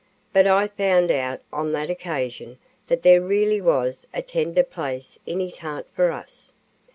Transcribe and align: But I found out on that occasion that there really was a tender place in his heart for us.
But 0.33 0.47
I 0.47 0.67
found 0.67 1.11
out 1.11 1.41
on 1.53 1.73
that 1.73 1.91
occasion 1.91 2.57
that 2.87 3.03
there 3.03 3.21
really 3.21 3.61
was 3.61 4.07
a 4.15 4.23
tender 4.23 4.63
place 4.63 5.19
in 5.27 5.39
his 5.39 5.59
heart 5.59 5.85
for 5.93 6.11
us. 6.11 6.53